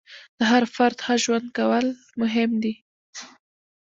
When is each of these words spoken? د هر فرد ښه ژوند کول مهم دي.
د 0.37 0.39
هر 0.51 0.63
فرد 0.75 0.97
ښه 1.05 1.15
ژوند 1.23 1.47
کول 1.57 1.85
مهم 2.21 2.51
دي. 2.63 2.73